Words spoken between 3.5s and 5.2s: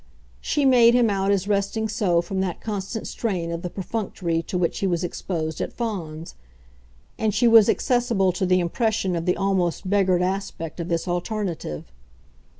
of the perfunctory to which he was